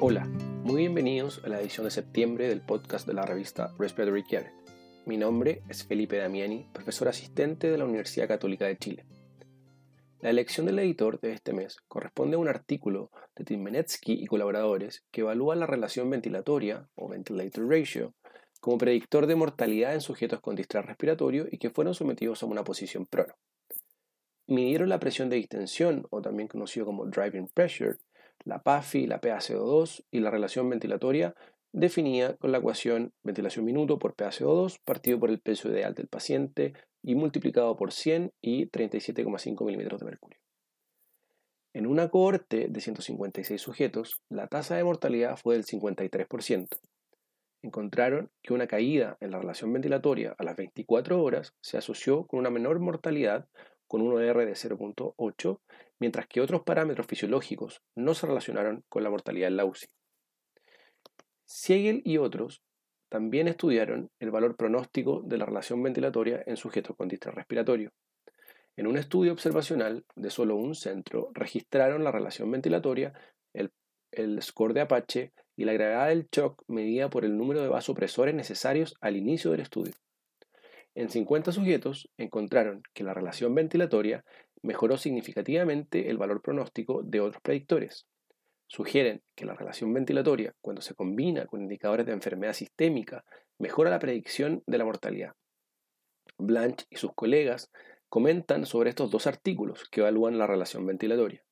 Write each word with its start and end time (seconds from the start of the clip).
Hola, 0.00 0.24
muy 0.64 0.82
bienvenidos 0.82 1.40
a 1.44 1.48
la 1.48 1.60
edición 1.60 1.84
de 1.84 1.90
septiembre 1.90 2.48
del 2.48 2.60
podcast 2.60 3.06
de 3.06 3.14
la 3.14 3.24
revista 3.24 3.72
Respiratory 3.78 4.24
Care. 4.24 4.52
Mi 5.06 5.16
nombre 5.16 5.62
es 5.68 5.84
Felipe 5.84 6.16
Damiani, 6.16 6.66
profesor 6.72 7.08
asistente 7.08 7.70
de 7.70 7.78
la 7.78 7.84
Universidad 7.84 8.26
Católica 8.26 8.66
de 8.66 8.76
Chile. 8.76 9.06
La 10.20 10.30
elección 10.30 10.66
del 10.66 10.80
editor 10.80 11.20
de 11.20 11.32
este 11.32 11.52
mes 11.52 11.76
corresponde 11.86 12.34
a 12.34 12.40
un 12.40 12.48
artículo 12.48 13.12
de 13.36 13.44
Timenetsky 13.44 14.12
y 14.14 14.26
colaboradores 14.26 15.04
que 15.12 15.20
evalúa 15.20 15.54
la 15.54 15.66
relación 15.66 16.10
ventilatoria 16.10 16.88
o 16.96 17.08
ventilator 17.08 17.68
ratio 17.68 18.14
como 18.60 18.78
predictor 18.78 19.26
de 19.26 19.36
mortalidad 19.36 19.94
en 19.94 20.00
sujetos 20.00 20.40
con 20.40 20.56
distrés 20.56 20.84
respiratorio 20.84 21.46
y 21.50 21.58
que 21.58 21.70
fueron 21.70 21.94
sometidos 21.94 22.42
a 22.42 22.46
una 22.46 22.64
posición 22.64 23.06
prono. 23.06 23.34
Midieron 24.46 24.88
la 24.88 24.98
presión 24.98 25.30
de 25.30 25.36
distensión, 25.36 26.06
o 26.10 26.20
también 26.20 26.48
conocido 26.48 26.84
como 26.84 27.06
driving 27.06 27.48
pressure, 27.48 27.96
la 28.44 28.62
PAFI, 28.62 29.06
la 29.06 29.20
PaCO2 29.20 30.04
y 30.10 30.20
la 30.20 30.30
relación 30.30 30.68
ventilatoria 30.68 31.34
definida 31.72 32.36
con 32.36 32.52
la 32.52 32.58
ecuación 32.58 33.12
ventilación 33.22 33.64
minuto 33.64 33.98
por 33.98 34.14
PaCO2 34.14 34.78
partido 34.84 35.18
por 35.18 35.30
el 35.30 35.40
peso 35.40 35.68
ideal 35.70 35.94
del 35.94 36.06
paciente 36.06 36.74
y 37.02 37.14
multiplicado 37.14 37.76
por 37.76 37.92
100 37.92 38.32
y 38.40 38.66
37,5 38.70 39.64
milímetros 39.64 40.00
de 40.00 40.06
mercurio. 40.06 40.38
En 41.74 41.86
una 41.86 42.08
cohorte 42.08 42.68
de 42.68 42.80
156 42.80 43.60
sujetos, 43.60 44.20
la 44.28 44.46
tasa 44.46 44.76
de 44.76 44.84
mortalidad 44.84 45.36
fue 45.36 45.56
del 45.56 45.64
53%. 45.64 46.68
Encontraron 47.62 48.30
que 48.42 48.54
una 48.54 48.68
caída 48.68 49.16
en 49.20 49.32
la 49.32 49.40
relación 49.40 49.72
ventilatoria 49.72 50.36
a 50.38 50.44
las 50.44 50.56
24 50.56 51.20
horas 51.20 51.52
se 51.60 51.76
asoció 51.76 52.26
con 52.26 52.38
una 52.38 52.50
menor 52.50 52.78
mortalidad 52.78 53.48
con 53.86 54.00
un 54.00 54.12
OR 54.12 54.44
de 54.44 54.52
0.8 54.52 55.60
mientras 55.98 56.26
que 56.26 56.40
otros 56.40 56.62
parámetros 56.62 57.06
fisiológicos 57.06 57.82
no 57.94 58.14
se 58.14 58.26
relacionaron 58.26 58.84
con 58.88 59.02
la 59.02 59.10
mortalidad 59.10 59.48
en 59.48 59.56
la 59.56 59.64
UCI. 59.64 59.86
Siegel 61.44 62.02
y 62.04 62.18
otros 62.18 62.62
también 63.08 63.48
estudiaron 63.48 64.10
el 64.18 64.30
valor 64.30 64.56
pronóstico 64.56 65.22
de 65.22 65.38
la 65.38 65.46
relación 65.46 65.82
ventilatoria 65.82 66.42
en 66.46 66.56
sujetos 66.56 66.96
con 66.96 67.08
distrés 67.08 67.34
respiratorio. 67.34 67.92
En 68.76 68.88
un 68.88 68.98
estudio 68.98 69.32
observacional 69.32 70.04
de 70.16 70.30
solo 70.30 70.56
un 70.56 70.74
centro, 70.74 71.30
registraron 71.32 72.02
la 72.02 72.10
relación 72.10 72.50
ventilatoria, 72.50 73.12
el, 73.52 73.70
el 74.10 74.42
score 74.42 74.74
de 74.74 74.80
Apache 74.80 75.32
y 75.54 75.64
la 75.64 75.74
gravedad 75.74 76.08
del 76.08 76.28
shock 76.32 76.64
medida 76.66 77.08
por 77.08 77.24
el 77.24 77.36
número 77.36 77.62
de 77.62 77.68
vasopresores 77.68 78.34
necesarios 78.34 78.96
al 79.00 79.16
inicio 79.16 79.52
del 79.52 79.60
estudio. 79.60 79.92
En 80.94 81.08
50 81.08 81.50
sujetos 81.52 82.08
encontraron 82.16 82.82
que 82.92 83.04
la 83.04 83.14
relación 83.14 83.54
ventilatoria 83.54 84.24
mejoró 84.62 84.96
significativamente 84.96 86.08
el 86.08 86.18
valor 86.18 86.40
pronóstico 86.40 87.02
de 87.02 87.20
otros 87.20 87.42
predictores. 87.42 88.06
Sugieren 88.66 89.22
que 89.34 89.44
la 89.44 89.54
relación 89.54 89.92
ventilatoria, 89.92 90.54
cuando 90.60 90.82
se 90.82 90.94
combina 90.94 91.46
con 91.46 91.62
indicadores 91.62 92.06
de 92.06 92.12
enfermedad 92.12 92.54
sistémica, 92.54 93.24
mejora 93.58 93.90
la 93.90 93.98
predicción 93.98 94.62
de 94.66 94.78
la 94.78 94.84
mortalidad. 94.84 95.34
Blanche 96.38 96.86
y 96.88 96.96
sus 96.96 97.12
colegas 97.14 97.70
comentan 98.08 98.64
sobre 98.64 98.90
estos 98.90 99.10
dos 99.10 99.26
artículos 99.26 99.88
que 99.90 100.00
evalúan 100.00 100.38
la 100.38 100.46
relación 100.46 100.86
ventilatoria. 100.86 101.44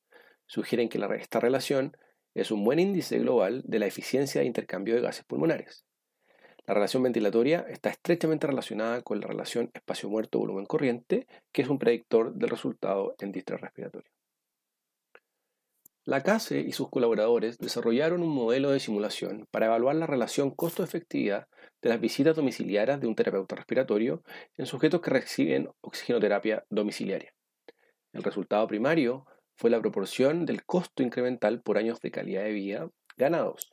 Sugieren 0.46 0.88
que 0.88 0.98
esta 1.18 1.40
relación 1.40 1.96
es 2.34 2.50
un 2.50 2.64
buen 2.64 2.78
índice 2.78 3.18
global 3.18 3.62
de 3.64 3.78
la 3.78 3.86
eficiencia 3.86 4.40
de 4.40 4.46
intercambio 4.46 4.94
de 4.94 5.02
gases 5.02 5.24
pulmonares. 5.24 5.84
La 6.64 6.74
relación 6.74 7.02
ventilatoria 7.02 7.66
está 7.68 7.90
estrechamente 7.90 8.46
relacionada 8.46 9.02
con 9.02 9.20
la 9.20 9.26
relación 9.26 9.70
espacio 9.74 10.08
muerto-volumen 10.08 10.64
corriente, 10.64 11.26
que 11.50 11.62
es 11.62 11.68
un 11.68 11.78
predictor 11.78 12.34
del 12.34 12.50
resultado 12.50 13.16
en 13.18 13.32
distrés 13.32 13.60
respiratorio. 13.60 14.08
La 16.04 16.22
CASE 16.22 16.60
y 16.60 16.72
sus 16.72 16.88
colaboradores 16.88 17.58
desarrollaron 17.58 18.22
un 18.22 18.30
modelo 18.30 18.70
de 18.70 18.80
simulación 18.80 19.46
para 19.50 19.66
evaluar 19.66 19.96
la 19.96 20.06
relación 20.06 20.50
costo-efectividad 20.50 21.48
de 21.80 21.88
las 21.88 22.00
visitas 22.00 22.36
domiciliarias 22.36 23.00
de 23.00 23.06
un 23.06 23.14
terapeuta 23.14 23.56
respiratorio 23.56 24.22
en 24.56 24.66
sujetos 24.66 25.00
que 25.00 25.10
reciben 25.10 25.68
oxigenoterapia 25.80 26.64
domiciliaria. 26.70 27.32
El 28.12 28.22
resultado 28.22 28.66
primario 28.68 29.26
fue 29.56 29.70
la 29.70 29.80
proporción 29.80 30.44
del 30.44 30.64
costo 30.64 31.02
incremental 31.02 31.60
por 31.60 31.78
años 31.78 32.00
de 32.00 32.10
calidad 32.10 32.44
de 32.44 32.52
vida 32.52 32.90
ganados 33.16 33.71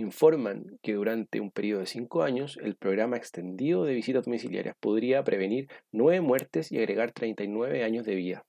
informan 0.00 0.78
que 0.82 0.94
durante 0.94 1.40
un 1.40 1.50
periodo 1.50 1.80
de 1.80 1.86
cinco 1.86 2.22
años 2.22 2.58
el 2.62 2.76
programa 2.76 3.16
extendido 3.16 3.84
de 3.84 3.94
visitas 3.94 4.24
domiciliarias 4.24 4.76
podría 4.80 5.22
prevenir 5.24 5.68
nueve 5.92 6.20
muertes 6.20 6.72
y 6.72 6.78
agregar 6.78 7.12
39 7.12 7.84
años 7.84 8.04
de 8.04 8.14
vida. 8.14 8.44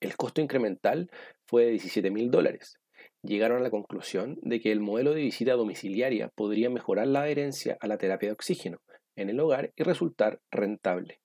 El 0.00 0.16
costo 0.16 0.40
incremental 0.40 1.10
fue 1.46 1.64
de 1.64 1.70
17 1.72 2.10
mil 2.10 2.30
dólares. 2.30 2.78
Llegaron 3.22 3.58
a 3.58 3.62
la 3.62 3.70
conclusión 3.70 4.38
de 4.42 4.60
que 4.60 4.72
el 4.72 4.80
modelo 4.80 5.12
de 5.12 5.22
visita 5.22 5.52
domiciliaria 5.52 6.28
podría 6.34 6.70
mejorar 6.70 7.06
la 7.06 7.22
adherencia 7.22 7.76
a 7.80 7.86
la 7.86 7.98
terapia 7.98 8.30
de 8.30 8.34
oxígeno 8.34 8.78
en 9.16 9.28
el 9.28 9.40
hogar 9.40 9.72
y 9.76 9.82
resultar 9.82 10.40
rentable. 10.50 11.20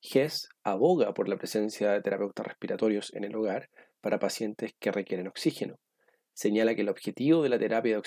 GES 0.00 0.48
aboga 0.62 1.12
por 1.12 1.28
la 1.28 1.36
presencia 1.36 1.90
de 1.90 2.02
terapeutas 2.02 2.46
respiratorios 2.46 3.12
en 3.14 3.24
el 3.24 3.34
hogar 3.34 3.68
para 4.00 4.20
pacientes 4.20 4.74
que 4.78 4.92
requieren 4.92 5.26
oxígeno, 5.26 5.80
señala 6.38 6.76
que 6.76 6.82
el 6.82 6.88
objetivo 6.88 7.42
de 7.42 7.48
la 7.48 7.58
terapia 7.58 7.98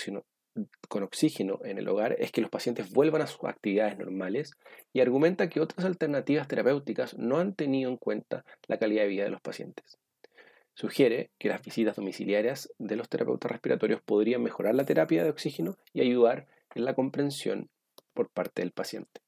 con 0.90 1.04
oxígeno 1.04 1.60
en 1.64 1.78
el 1.78 1.88
hogar 1.88 2.16
es 2.20 2.32
que 2.32 2.42
los 2.42 2.50
pacientes 2.50 2.92
vuelvan 2.92 3.22
a 3.22 3.28
sus 3.28 3.44
actividades 3.46 3.98
normales 3.98 4.54
y 4.94 5.00
argumenta 5.00 5.50
que 5.50 5.62
otras 5.62 5.86
alternativas 5.86 6.48
terapéuticas 6.48 7.18
no 7.18 7.38
han 7.38 7.54
tenido 7.54 7.90
en 7.90 7.98
cuenta 7.98 8.44
la 8.68 8.78
calidad 8.78 9.04
de 9.04 9.10
vida 9.10 9.24
de 9.24 9.30
los 9.30 9.42
pacientes. 9.42 9.98
Sugiere 10.74 11.32
que 11.38 11.50
las 11.50 11.62
visitas 11.62 11.96
domiciliarias 11.96 12.72
de 12.78 12.96
los 12.96 13.10
terapeutas 13.10 13.52
respiratorios 13.52 14.02
podrían 14.02 14.44
mejorar 14.44 14.76
la 14.76 14.86
terapia 14.86 15.24
de 15.24 15.30
oxígeno 15.30 15.78
y 15.94 16.02
ayudar 16.02 16.48
en 16.76 16.86
la 16.86 16.96
comprensión 16.96 17.70
por 18.14 18.30
parte 18.30 18.62
del 18.62 18.72
paciente. 18.72 19.22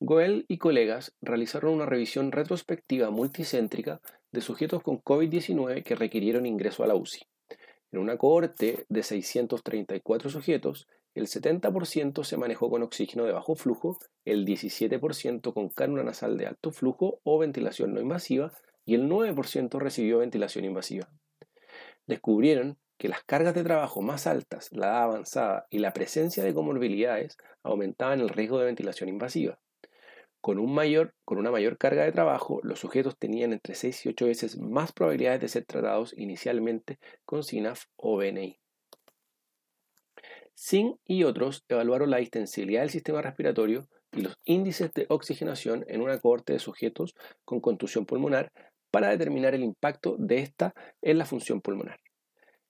Goel 0.00 0.44
y 0.48 0.58
colegas 0.58 1.12
realizaron 1.20 1.74
una 1.74 1.86
revisión 1.86 2.30
retrospectiva 2.30 3.10
multicéntrica 3.10 4.00
de 4.30 4.40
sujetos 4.40 4.82
con 4.82 5.02
COVID-19 5.02 5.82
que 5.82 5.96
requirieron 5.96 6.46
ingreso 6.46 6.84
a 6.84 6.86
la 6.86 6.94
UCI. 6.94 7.26
En 7.90 8.00
una 8.00 8.18
cohorte 8.18 8.84
de 8.88 9.02
634 9.02 10.30
sujetos, 10.30 10.88
el 11.14 11.26
70% 11.26 12.22
se 12.22 12.36
manejó 12.36 12.70
con 12.70 12.82
oxígeno 12.82 13.24
de 13.24 13.32
bajo 13.32 13.54
flujo, 13.54 13.98
el 14.24 14.44
17% 14.44 15.52
con 15.52 15.68
cánula 15.68 16.04
nasal 16.04 16.36
de 16.36 16.46
alto 16.46 16.70
flujo 16.70 17.20
o 17.24 17.38
ventilación 17.38 17.94
no 17.94 18.00
invasiva 18.00 18.52
y 18.84 18.94
el 18.94 19.08
9% 19.08 19.78
recibió 19.78 20.18
ventilación 20.18 20.64
invasiva. 20.64 21.08
Descubrieron 22.06 22.78
que 22.98 23.08
las 23.08 23.22
cargas 23.24 23.54
de 23.54 23.64
trabajo 23.64 24.02
más 24.02 24.26
altas, 24.26 24.68
la 24.72 24.88
edad 24.88 25.02
avanzada 25.04 25.66
y 25.70 25.78
la 25.78 25.92
presencia 25.92 26.44
de 26.44 26.54
comorbilidades 26.54 27.36
aumentaban 27.62 28.20
el 28.20 28.28
riesgo 28.28 28.58
de 28.58 28.66
ventilación 28.66 29.08
invasiva. 29.08 29.58
Con, 30.40 30.58
una 30.58 31.50
mayor 31.50 31.78
carga 31.78 32.04
de 32.04 32.12
trabajo, 32.12 32.60
los 32.62 32.78
sujetos 32.78 33.18
tenían 33.18 33.52
entre 33.52 33.74
6 33.74 34.06
y 34.06 34.08
8 34.10 34.26
veces 34.26 34.58
más 34.58 34.92
probabilidades 34.92 35.40
de 35.40 35.48
ser 35.48 35.64
tratados 35.64 36.14
inicialmente 36.16 36.98
con 37.24 37.42
SINAF 37.42 37.86
o 37.96 38.16
BNI. 38.16 38.58
Singh 40.54 40.98
y 41.04 41.24
otros 41.24 41.64
evaluaron 41.68 42.10
la 42.10 42.16
distensibilidad 42.18 42.80
del 42.80 42.90
sistema 42.90 43.22
respiratorio 43.22 43.88
y 44.12 44.22
los 44.22 44.38
índices 44.44 44.92
de 44.94 45.06
oxigenación 45.08 45.84
en 45.88 46.00
una 46.00 46.18
cohorte 46.18 46.52
de 46.52 46.58
sujetos 46.58 47.14
con 47.44 47.60
contusión 47.60 48.06
pulmonar 48.06 48.50
para 48.90 49.10
determinar 49.10 49.54
el 49.54 49.62
impacto 49.62 50.16
de 50.18 50.38
esta 50.38 50.74
en 51.02 51.18
la 51.18 51.26
función 51.26 51.60
pulmonar. 51.60 52.00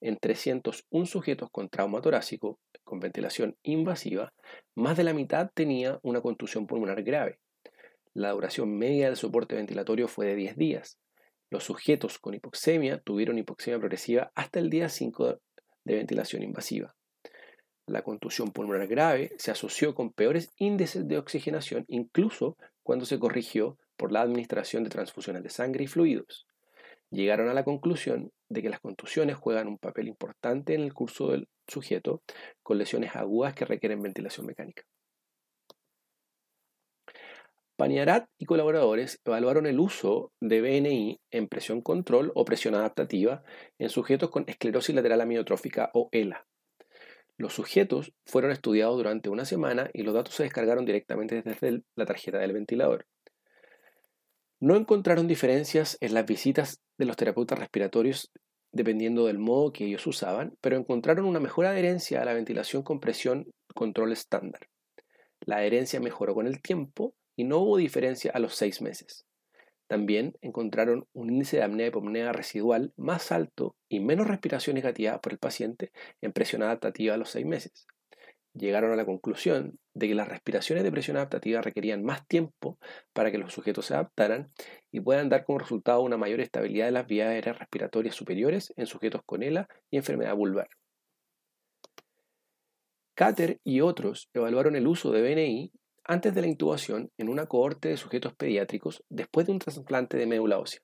En 0.01 0.17
301 0.17 1.07
sujetos 1.07 1.49
con 1.51 1.69
trauma 1.69 2.01
torácico 2.01 2.59
con 2.85 3.01
ventilación 3.01 3.57
invasiva, 3.63 4.33
más 4.75 4.97
de 4.97 5.05
la 5.05 5.13
mitad 5.13 5.51
tenía 5.55 5.99
una 6.03 6.21
contusión 6.21 6.67
pulmonar 6.67 7.03
grave, 7.03 7.39
la 8.19 8.33
duración 8.33 8.77
media 8.77 9.07
del 9.07 9.17
soporte 9.17 9.55
ventilatorio 9.55 10.09
fue 10.09 10.27
de 10.27 10.35
10 10.35 10.57
días. 10.57 10.99
Los 11.51 11.63
sujetos 11.63 12.19
con 12.19 12.35
hipoxemia 12.35 12.99
tuvieron 12.99 13.39
hipoxemia 13.39 13.79
progresiva 13.79 14.33
hasta 14.35 14.59
el 14.59 14.71
día 14.71 14.89
5 14.89 15.39
de 15.85 15.95
ventilación 15.95 16.43
invasiva. 16.43 16.97
La 17.87 18.03
contusión 18.03 18.51
pulmonar 18.51 18.89
grave 18.89 19.31
se 19.39 19.53
asoció 19.53 19.95
con 19.95 20.13
peores 20.13 20.51
índices 20.57 21.07
de 21.07 21.17
oxigenación 21.17 21.85
incluso 21.87 22.57
cuando 22.83 23.05
se 23.05 23.21
corrigió 23.21 23.79
por 23.97 24.11
la 24.11 24.23
administración 24.23 24.83
de 24.83 24.91
transfusiones 24.91 25.45
de 25.45 25.51
sangre 25.51 25.85
y 25.85 25.87
fluidos. 25.87 26.49
Llegaron 27.11 27.49
a 27.49 27.55
la 27.55 27.63
conclusión 27.63 28.33
de 28.49 28.63
que 28.63 28.69
las 28.69 28.81
contusiones 28.81 29.37
juegan 29.37 29.69
un 29.69 29.79
papel 29.79 30.09
importante 30.09 30.75
en 30.75 30.81
el 30.81 30.93
curso 30.93 31.31
del 31.31 31.49
sujeto 31.69 32.23
con 32.65 32.79
lesiones 32.79 33.15
agudas 33.15 33.55
que 33.55 33.65
requieren 33.65 34.03
ventilación 34.03 34.45
mecánica. 34.45 34.83
Paniarat 37.79 38.29
y 38.39 38.45
colaboradores 38.45 39.21
evaluaron 39.25 39.65
el 39.65 39.79
uso 39.79 40.33
de 40.41 40.61
BNI 40.61 41.21
en 41.31 41.47
presión 41.47 41.81
control 41.81 42.33
o 42.35 42.45
presión 42.45 42.75
adaptativa 42.75 43.45
en 43.79 43.89
sujetos 43.89 44.31
con 44.31 44.43
esclerosis 44.49 44.97
lateral 44.97 45.21
amiotrófica 45.21 45.89
o 45.95 46.09
ELA. 46.11 46.45
Los 47.37 47.55
sujetos 47.55 48.13
fueron 48.27 48.51
estudiados 48.51 48.97
durante 48.97 49.29
una 49.29 49.45
semana 49.45 49.91
y 49.93 50.03
los 50.03 50.13
datos 50.13 50.35
se 50.35 50.43
descargaron 50.43 50.85
directamente 50.87 51.41
desde 51.41 51.85
la 51.95 52.05
tarjeta 52.05 52.39
del 52.39 52.53
ventilador. 52.53 53.07
No 54.59 54.75
encontraron 54.75 55.29
diferencias 55.29 55.99
en 56.01 56.15
las 56.15 56.27
visitas 56.27 56.81
de 56.99 57.05
los 57.05 57.17
terapeutas 57.17 57.61
respiratorios 57.61 58.33
dependiendo 58.73 59.27
del 59.27 59.39
modo 59.39 59.73
que 59.73 59.85
ellos 59.85 60.05
usaban, 60.09 60.53
pero 60.61 60.77
encontraron 60.77 61.27
una 61.27 61.39
mejor 61.39 61.67
adherencia 61.67 62.23
a 62.23 62.25
la 62.25 62.35
ventilación 62.35 62.83
con 62.83 62.99
presión 62.99 63.53
control 63.73 64.11
estándar. 64.11 64.67
La 65.43 65.59
adherencia 65.59 66.01
mejoró 66.01 66.35
con 66.35 66.49
el 66.49 66.61
tiempo 66.61 67.15
y 67.39 67.45
no 67.45 67.59
hubo 67.59 67.77
diferencia 67.77 68.33
a 68.35 68.41
los 68.41 68.57
seis 68.57 68.83
meses. 68.83 69.25
También 69.87 70.35
encontraron 70.43 71.07
un 71.13 71.31
índice 71.31 71.59
de 71.59 71.63
apnea 71.63 71.87
hipopnea 71.87 72.33
residual 72.33 72.93
más 72.97 73.31
alto 73.31 73.77
y 73.89 74.01
menos 74.01 74.27
respiración 74.27 74.75
negativa 74.75 75.21
por 75.21 75.33
el 75.33 75.39
paciente 75.39 75.93
en 76.21 76.33
presión 76.33 76.65
adaptativa 76.65 77.15
a 77.15 77.17
los 77.17 77.31
seis 77.31 77.47
meses. 77.47 77.87
Llegaron 78.55 78.91
a 78.91 78.97
la 78.97 79.07
conclusión 79.07 79.79
de 79.95 80.09
que 80.09 80.17
las 80.17 80.27
respiraciones 80.27 80.83
de 80.83 80.91
presión 80.91 81.17
adaptativa 81.17 81.63
requerían 81.63 82.03
más 82.03 82.27
tiempo 82.27 82.77
para 83.13 83.31
que 83.31 83.39
los 83.39 83.53
sujetos 83.53 83.87
se 83.87 83.95
adaptaran 83.95 84.51
y 84.91 84.99
puedan 84.99 85.29
dar 85.29 85.45
como 85.45 85.61
resultado 85.61 86.01
una 86.03 86.17
mayor 86.17 86.41
estabilidad 86.41 86.87
de 86.87 86.93
las 86.93 87.07
vías 87.07 87.29
aéreas 87.29 87.57
respiratorias 87.57 88.17
superiores 88.17 88.75
en 88.77 88.87
sujetos 88.87 89.23
con 89.25 89.45
ELA 89.45 89.69
y 89.93 89.97
enfermedad 89.97 90.35
vulvar. 90.35 90.69
Cater 93.15 93.61
y 93.63 93.81
otros 93.81 94.29
evaluaron 94.35 94.75
el 94.75 94.89
uso 94.89 95.13
de 95.13 95.23
BNI 95.23 95.73
antes 96.09 96.35
de 96.35 96.41
la 96.41 96.47
intubación 96.47 97.13
en 97.19 97.29
una 97.29 97.47
cohorte 97.47 97.91
de 97.91 97.99
sujetos 97.99 98.35
pediátricos 98.35 99.05
después 99.11 99.47
de 99.47 99.53
un 99.53 99.59
trasplante 99.59 100.17
de 100.17 100.27
médula 100.27 100.59
ósea. 100.59 100.81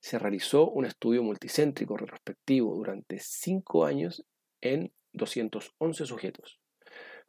Se 0.00 0.18
realizó 0.18 0.70
un 0.70 0.86
estudio 0.86 1.22
multicéntrico 1.22 1.96
retrospectivo 1.98 2.74
durante 2.74 3.18
cinco 3.20 3.84
años 3.84 4.24
en 4.62 4.92
211 5.12 6.06
sujetos. 6.06 6.58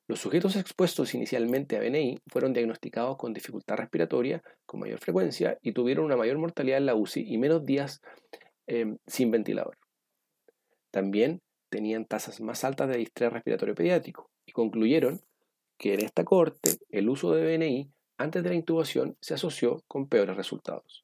Los 0.08 0.20
sujetos 0.20 0.56
expuestos 0.56 1.14
inicialmente 1.16 1.76
a 1.76 1.82
BNI 1.82 2.20
fueron 2.28 2.54
diagnosticados 2.54 3.18
con 3.18 3.34
dificultad 3.34 3.76
respiratoria 3.76 4.42
con 4.66 4.80
mayor 4.80 5.00
frecuencia 5.00 5.58
y 5.62 5.74
tuvieron 5.74 6.06
una 6.06 6.16
mayor 6.16 6.38
mortalidad 6.38 6.78
en 6.78 6.86
la 6.86 6.96
UCI 6.96 7.26
y 7.28 7.38
menos 7.38 7.66
días 7.66 8.02
em, 8.68 8.98
sin 9.06 9.32
ventilador. 9.32 9.78
También 10.92 11.42
tenían 11.70 12.06
tasas 12.06 12.40
más 12.40 12.64
altas 12.64 12.88
de 12.88 12.98
distrés 12.98 13.34
respiratorio 13.34 13.76
pediátrico 13.76 14.30
y 14.46 14.54
concluyeron 14.54 15.22
que 15.78 15.94
en 15.94 16.04
esta 16.04 16.24
corte 16.24 16.78
el 16.90 17.10
uso 17.10 17.34
de 17.34 17.58
BNI 17.58 17.92
antes 18.18 18.44
de 18.44 18.50
la 18.50 18.56
intubación 18.56 19.18
se 19.22 19.34
asoció 19.34 19.84
con 19.88 20.08
peores 20.08 20.38
resultados. 20.38 21.04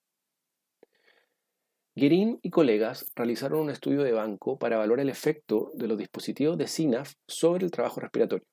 Guerin 1.94 2.40
y 2.42 2.50
colegas 2.50 3.12
realizaron 3.16 3.60
un 3.60 3.70
estudio 3.70 4.04
de 4.04 4.14
banco 4.14 4.58
para 4.58 4.78
evaluar 4.78 5.02
el 5.02 5.10
efecto 5.10 5.72
de 5.74 5.88
los 5.88 5.98
dispositivos 5.98 6.58
de 6.58 6.68
SINAF 6.68 7.14
sobre 7.28 7.66
el 7.66 7.72
trabajo 7.72 8.00
respiratorio. 8.00 8.48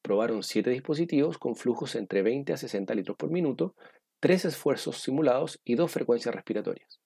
Probaron 0.00 0.42
siete 0.42 0.70
dispositivos 0.70 1.38
con 1.38 1.54
flujos 1.54 1.94
entre 1.94 2.22
20 2.22 2.54
a 2.54 2.56
60 2.56 2.94
litros 2.94 3.16
por 3.16 3.30
minuto, 3.30 3.74
tres 4.20 4.46
esfuerzos 4.46 5.02
simulados 5.02 5.60
y 5.64 5.74
dos 5.74 5.92
frecuencias 5.92 6.34
respiratorias 6.34 7.02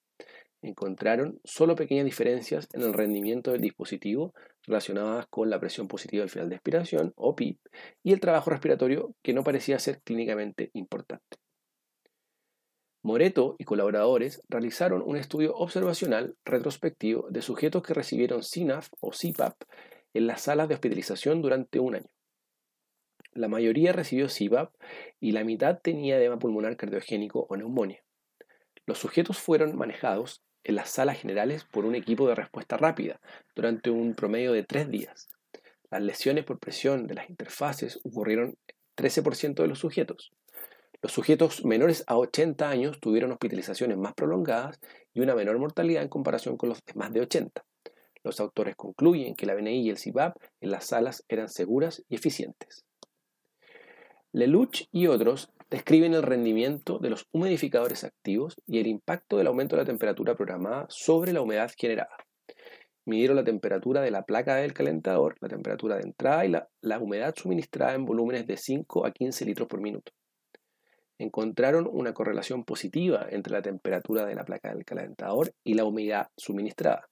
encontraron 0.61 1.39
solo 1.43 1.75
pequeñas 1.75 2.05
diferencias 2.05 2.67
en 2.73 2.81
el 2.81 2.93
rendimiento 2.93 3.51
del 3.51 3.61
dispositivo 3.61 4.33
relacionadas 4.67 5.25
con 5.27 5.49
la 5.49 5.59
presión 5.59 5.87
positiva 5.87 6.23
al 6.23 6.29
final 6.29 6.49
de 6.49 6.55
expiración, 6.55 7.13
o 7.15 7.35
PIP, 7.35 7.59
y 8.03 8.13
el 8.13 8.19
trabajo 8.19 8.49
respiratorio 8.49 9.15
que 9.23 9.33
no 9.33 9.43
parecía 9.43 9.79
ser 9.79 10.01
clínicamente 10.01 10.69
importante. 10.73 11.37
Moreto 13.03 13.55
y 13.57 13.63
colaboradores 13.63 14.43
realizaron 14.49 15.01
un 15.01 15.15
estudio 15.15 15.55
observacional 15.55 16.35
retrospectivo 16.43 17.27
de 17.29 17.41
sujetos 17.41 17.81
que 17.81 17.93
recibieron 17.93 18.43
SINAF 18.43 18.89
o 18.99 19.11
CPAP 19.11 19.55
en 20.13 20.27
las 20.27 20.41
salas 20.41 20.67
de 20.67 20.73
hospitalización 20.73 21.41
durante 21.41 21.79
un 21.79 21.95
año. 21.95 22.09
La 23.31 23.47
mayoría 23.47 23.93
recibió 23.93 24.27
CPAP 24.27 24.73
y 25.19 25.31
la 25.31 25.43
mitad 25.43 25.79
tenía 25.81 26.17
edema 26.17 26.39
pulmonar 26.39 26.75
cardiogénico 26.75 27.45
o 27.49 27.55
neumonía. 27.55 28.03
Los 28.85 28.97
sujetos 28.97 29.37
fueron 29.37 29.77
manejados 29.77 30.43
en 30.67 30.75
las 30.75 30.89
salas 30.89 31.17
generales 31.17 31.63
por 31.63 31.85
un 31.85 31.95
equipo 31.95 32.27
de 32.27 32.35
respuesta 32.35 32.75
rápida 32.75 33.21
durante 33.55 33.89
un 33.89 34.15
promedio 34.15 34.51
de 34.51 34.63
tres 34.63 34.89
días. 34.89 35.29
Las 35.89 36.01
lesiones 36.01 36.43
por 36.43 36.59
presión 36.59 37.07
de 37.07 37.15
las 37.15 37.29
interfaces 37.29 38.01
ocurrieron 38.03 38.57
en 38.67 38.75
13% 38.97 39.55
de 39.55 39.67
los 39.67 39.79
sujetos. 39.79 40.33
Los 41.01 41.13
sujetos 41.13 41.63
menores 41.63 42.03
a 42.07 42.17
80 42.17 42.69
años 42.69 42.99
tuvieron 42.99 43.31
hospitalizaciones 43.31 43.97
más 43.97 44.13
prolongadas 44.13 44.81
y 45.13 45.21
una 45.21 45.35
menor 45.35 45.57
mortalidad 45.57 46.03
en 46.03 46.09
comparación 46.09 46.57
con 46.57 46.67
los 46.67 46.83
de 46.83 46.93
más 46.95 47.13
de 47.13 47.21
80. 47.21 47.63
Los 48.23 48.41
autores 48.41 48.75
concluyen 48.75 49.35
que 49.35 49.45
la 49.45 49.55
BNI 49.55 49.83
y 49.83 49.89
el 49.89 49.97
CIBAP 49.97 50.35
en 50.59 50.71
las 50.71 50.87
salas 50.87 51.23
eran 51.29 51.47
seguras 51.47 52.03
y 52.09 52.15
eficientes. 52.15 52.83
Lelouch 54.33 54.89
y 54.91 55.07
otros 55.07 55.49
describen 55.69 56.13
el 56.13 56.23
rendimiento 56.23 56.97
de 56.99 57.09
los 57.09 57.27
humidificadores 57.31 58.03
activos 58.03 58.55
y 58.65 58.79
el 58.79 58.87
impacto 58.87 59.37
del 59.37 59.47
aumento 59.47 59.75
de 59.75 59.81
la 59.81 59.87
temperatura 59.87 60.35
programada 60.35 60.85
sobre 60.89 61.33
la 61.33 61.41
humedad 61.41 61.71
generada. 61.77 62.15
Midieron 63.05 63.37
la 63.37 63.43
temperatura 63.43 64.01
de 64.01 64.11
la 64.11 64.23
placa 64.23 64.55
del 64.55 64.73
calentador, 64.73 65.35
la 65.39 65.49
temperatura 65.49 65.95
de 65.95 66.03
entrada 66.03 66.45
y 66.45 66.49
la, 66.49 66.99
humedad 66.99 67.33
suministrada 67.35 67.95
en 67.95 68.05
volúmenes 68.05 68.47
de 68.47 68.57
5 68.57 69.05
a 69.05 69.11
15 69.11 69.45
litros 69.45 69.67
por 69.67 69.81
minuto. 69.81 70.11
Encontraron 71.17 71.87
una 71.89 72.13
correlación 72.13 72.63
positiva 72.63 73.25
entre 73.29 73.53
la 73.53 73.61
temperatura 73.61 74.25
de 74.25 74.35
la 74.35 74.43
placa 74.43 74.73
del 74.73 74.85
calentador 74.85 75.53
y 75.63 75.73
la 75.73 75.85
humedad 75.85 76.27
suministrada. 76.37 77.09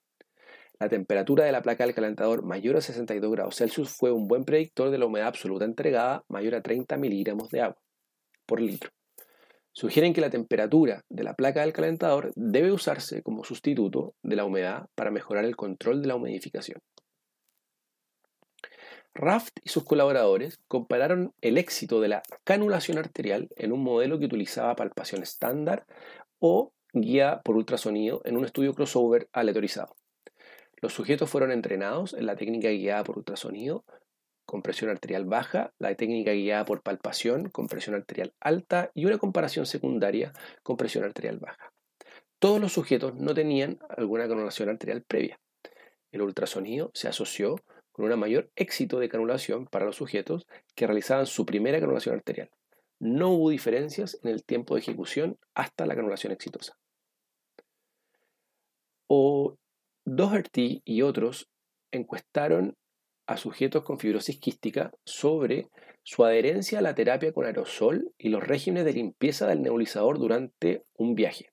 La 0.79 0.89
temperatura 0.89 1.45
de 1.45 1.53
la 1.53 1.61
placa 1.61 1.85
del 1.85 1.95
calentador 1.95 2.43
mayor 2.43 2.75
a 2.75 2.81
62 2.81 3.31
grados 3.31 3.55
Celsius 3.55 3.89
fue 3.89 4.11
un 4.11 4.27
buen 4.27 4.43
predictor 4.43 4.91
de 4.91 4.97
la 4.97 5.05
humedad 5.05 5.29
absoluta 5.29 5.63
entregada 5.63 6.25
mayor 6.27 6.55
a 6.55 6.61
30 6.61 6.97
miligramos 6.97 7.49
de 7.49 7.61
agua 7.61 7.84
por 8.45 8.61
litro. 8.61 8.91
Sugieren 9.73 10.13
que 10.13 10.21
la 10.21 10.29
temperatura 10.29 11.03
de 11.09 11.23
la 11.23 11.33
placa 11.33 11.61
del 11.61 11.73
calentador 11.73 12.31
debe 12.35 12.71
usarse 12.71 13.21
como 13.21 13.43
sustituto 13.43 14.13
de 14.23 14.37
la 14.37 14.45
humedad 14.45 14.87
para 14.95 15.11
mejorar 15.11 15.43
el 15.43 15.57
control 15.57 16.01
de 16.01 16.07
la 16.07 16.15
humidificación. 16.15 16.79
Raft 19.13 19.59
y 19.63 19.69
sus 19.69 19.85
colaboradores 19.85 20.59
compararon 20.67 21.33
el 21.41 21.57
éxito 21.57 22.01
de 22.01 22.09
la 22.09 22.23
canulación 22.43 22.97
arterial 22.97 23.49
en 23.55 23.71
un 23.71 23.81
modelo 23.81 24.19
que 24.19 24.25
utilizaba 24.25 24.75
palpación 24.75 25.23
estándar 25.23 25.85
o 26.39 26.73
guía 26.93 27.41
por 27.43 27.55
ultrasonido 27.55 28.21
en 28.25 28.37
un 28.37 28.45
estudio 28.45 28.73
crossover 28.73 29.27
aleatorizado. 29.33 29.95
Los 30.81 30.93
sujetos 30.93 31.29
fueron 31.29 31.51
entrenados 31.51 32.13
en 32.13 32.25
la 32.25 32.35
técnica 32.35 32.69
guiada 32.69 33.03
por 33.03 33.17
ultrasonido 33.17 33.85
con 34.45 34.61
presión 34.61 34.89
arterial 34.89 35.25
baja, 35.25 35.73
la 35.79 35.93
técnica 35.95 36.31
guiada 36.31 36.65
por 36.65 36.81
palpación 36.81 37.49
con 37.49 37.67
presión 37.67 37.95
arterial 37.95 38.33
alta 38.39 38.91
y 38.93 39.05
una 39.05 39.17
comparación 39.17 39.65
secundaria 39.65 40.33
con 40.63 40.77
presión 40.77 41.03
arterial 41.03 41.39
baja. 41.39 41.73
Todos 42.39 42.61
los 42.61 42.73
sujetos 42.73 43.15
no 43.15 43.33
tenían 43.33 43.79
alguna 43.89 44.27
canulación 44.27 44.69
arterial 44.69 45.03
previa. 45.03 45.39
El 46.11 46.21
ultrasonido 46.21 46.91
se 46.93 47.07
asoció 47.07 47.55
con 47.91 48.11
un 48.11 48.19
mayor 48.19 48.51
éxito 48.55 48.99
de 48.99 49.09
canulación 49.09 49.67
para 49.67 49.85
los 49.85 49.95
sujetos 49.95 50.45
que 50.75 50.85
realizaban 50.85 51.25
su 51.25 51.45
primera 51.45 51.79
canulación 51.79 52.15
arterial. 52.15 52.49
No 52.99 53.29
hubo 53.29 53.49
diferencias 53.49 54.19
en 54.23 54.31
el 54.31 54.43
tiempo 54.43 54.75
de 54.75 54.81
ejecución 54.81 55.37
hasta 55.53 55.85
la 55.85 55.95
canulación 55.95 56.33
exitosa. 56.33 56.77
O 59.07 59.57
Doherty 60.05 60.81
y 60.85 61.01
otros 61.01 61.49
encuestaron 61.91 62.75
a 63.27 63.37
sujetos 63.37 63.83
con 63.83 63.99
fibrosis 63.99 64.39
quística 64.39 64.91
sobre 65.03 65.69
su 66.03 66.23
adherencia 66.23 66.79
a 66.79 66.81
la 66.81 66.93
terapia 66.93 67.33
con 67.33 67.45
aerosol 67.45 68.11
y 68.17 68.29
los 68.29 68.43
regímenes 68.43 68.85
de 68.85 68.93
limpieza 68.93 69.47
del 69.47 69.63
nebulizador 69.63 70.19
durante 70.19 70.83
un 70.97 71.15
viaje. 71.15 71.49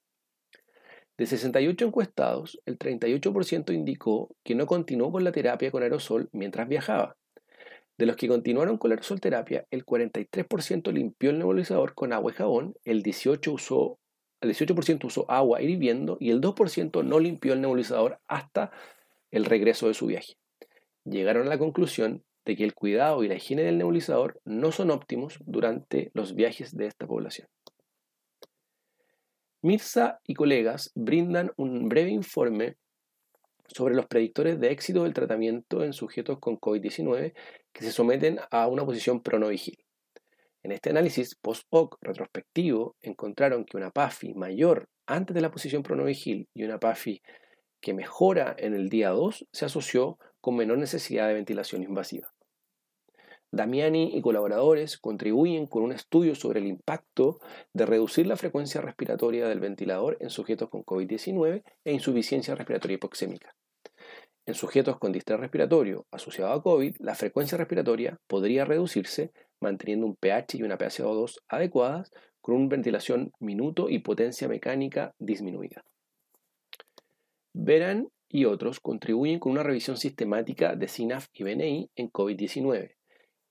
De 1.17 1.27
68 1.27 1.87
encuestados, 1.87 2.61
el 2.67 2.79
38% 2.79 3.73
indicó 3.73 4.35
que 4.45 4.55
no 4.55 4.67
continuó 4.67 5.11
con 5.11 5.25
la 5.25 5.33
terapia 5.33 5.71
con 5.71 5.83
aerosol 5.83 6.29
mientras 6.33 6.69
viajaba. 6.69 7.17
De 7.97 8.07
los 8.07 8.17
que 8.17 8.29
continuaron 8.29 8.77
con 8.77 8.91
la 8.91 8.95
aerosol 8.95 9.21
terapia, 9.21 9.67
el 9.71 9.87
43% 9.87 10.93
limpió 10.93 11.31
el 11.31 11.39
nebulizador 11.39 11.95
con 11.95 12.13
agua 12.13 12.33
y 12.33 12.35
jabón, 12.35 12.75
el 12.85 13.03
18%, 13.03 13.53
usó, 13.53 13.99
el 14.41 14.51
18 14.51 15.07
usó 15.07 15.31
agua 15.31 15.63
hirviendo 15.63 16.19
y 16.21 16.31
el 16.31 16.41
2% 16.41 17.05
no 17.05 17.21
limpió 17.21 17.55
el 17.55 17.61
nebulizador 17.61 18.19
hasta 18.27 18.71
el 19.31 19.47
regreso 19.47 19.89
de 19.89 19.95
su 19.95 20.07
viaje 20.07 20.35
llegaron 21.05 21.47
a 21.47 21.51
la 21.51 21.59
conclusión 21.59 22.25
de 22.45 22.57
que 22.57 22.65
el 22.65 22.75
cuidado 22.75 23.23
y 23.23 23.29
la 23.29 23.35
higiene 23.35 23.63
del 23.63 23.79
nebulizador 23.79 24.41
no 24.45 24.73
son 24.73 24.91
óptimos 24.91 25.39
durante 25.45 26.11
los 26.15 26.35
viajes 26.35 26.77
de 26.77 26.87
esta 26.87 27.07
población. 27.07 27.49
Mirza 29.63 30.19
y 30.27 30.35
colegas 30.35 30.91
brindan 30.95 31.53
un 31.57 31.89
breve 31.89 32.11
informe 32.11 32.77
sobre 33.69 33.95
los 33.95 34.07
predictores 34.07 34.59
de 34.59 34.73
éxito 34.73 35.05
del 35.05 35.15
tratamiento 35.15 35.85
en 35.85 35.93
sujetos 35.93 36.39
con 36.41 36.59
COVID-19 36.59 37.33
que 37.73 37.85
se 37.85 37.93
someten 37.93 38.39
a 38.51 38.67
una 38.67 38.85
posición 38.85 39.23
pronovigil. 39.23 39.79
En 40.65 40.73
este 40.73 40.91
análisis 40.91 41.37
post-hoc 41.37 41.99
retrospectivo 42.01 42.97
encontraron 43.03 43.65
que 43.65 43.77
una 43.77 43.91
PAFI 43.91 44.35
mayor 44.35 44.89
antes 45.07 45.35
de 45.35 45.41
la 45.41 45.51
posición 45.51 45.83
pronovigil 45.83 46.49
y 46.55 46.65
una 46.65 46.79
PAFI 46.79 47.23
que 47.81 47.95
mejora 47.95 48.55
en 48.59 48.75
el 48.75 48.89
día 48.89 49.11
2 49.11 49.47
se 49.53 49.65
asoció 49.65 50.19
con 50.43 50.57
menor 50.57 50.77
necesidad 50.77 51.29
de 51.29 51.35
ventilación 51.35 51.83
invasiva. 51.83 52.35
Damiani 53.53 54.17
y 54.17 54.23
colaboradores 54.23 54.99
contribuyen 54.99 55.67
con 55.67 55.83
un 55.83 55.93
estudio 55.93 56.35
sobre 56.35 56.61
el 56.61 56.67
impacto 56.67 57.39
de 57.73 57.87
reducir 57.87 58.27
la 58.27 58.37
frecuencia 58.37 58.81
respiratoria 58.81 59.47
del 59.47 59.61
ventilador 59.61 60.17
en 60.21 60.31
sujetos 60.31 60.69
con 60.69 60.85
COVID-19 60.85 61.63
e 61.85 61.93
insuficiencia 61.93 62.55
respiratoria 62.55 62.97
hipoxémica. 62.97 63.55
En 64.47 64.55
sujetos 64.55 64.99
con 64.99 65.13
distrés 65.13 65.39
respiratorio 65.39 66.07
asociado 66.11 66.53
a 66.53 66.63
COVID, 66.63 66.97
la 66.99 67.15
frecuencia 67.15 67.57
respiratoria 67.57 68.19
podría 68.27 68.65
reducirse 68.65 69.33
manteniendo 69.61 70.07
un 70.07 70.17
pH 70.17 70.57
y 70.57 70.63
una 70.65 70.79
PaCO2 70.79 71.43
adecuadas 71.49 72.11
con 72.41 72.57
una 72.57 72.69
ventilación 72.69 73.33
minuto 73.39 73.89
y 73.89 74.01
potencia 74.01 74.49
mecánica 74.49 75.15
disminuida. 75.19 75.85
Verán 77.53 78.09
y 78.33 78.47
otros 78.47 78.81
contribuyen 78.81 79.39
con 79.39 79.53
una 79.53 79.63
revisión 79.63 79.97
sistemática 79.97 80.75
de 80.75 80.89
SINAF 80.89 81.29
y 81.33 81.45
BNI 81.45 81.91
en 81.95 82.11
COVID-19 82.11 82.97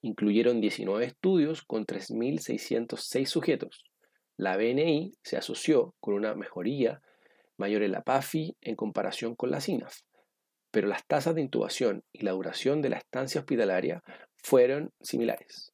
incluyeron 0.02 0.62
19 0.62 1.06
estudios 1.06 1.62
con 1.62 1.86
3.606 1.86 3.26
sujetos. 3.26 3.84
La 4.38 4.58
BNI 4.58 5.14
se 5.24 5.38
asoció 5.38 5.96
con 6.00 6.16
una 6.16 6.34
mejoría 6.34 7.02
mayor 7.58 7.84
en 7.84 7.92
la 7.92 8.02
PAFI 8.02 8.58
en 8.62 8.76
comparación 8.76 9.36
con 9.36 9.52
la 9.52 9.62
SINAF, 9.62 10.00
pero 10.72 10.88
las 10.88 11.06
tasas 11.06 11.36
de 11.36 11.42
intubación 11.42 12.04
y 12.12 12.24
la 12.24 12.32
duración 12.32 12.82
de 12.82 12.90
la 12.90 12.98
estancia 12.98 13.42
hospitalaria 13.42 14.04
fueron 14.36 14.92
similares. 15.02 15.74